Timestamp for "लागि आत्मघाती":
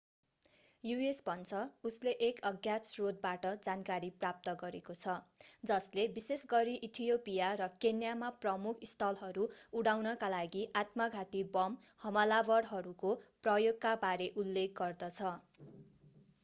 10.35-11.43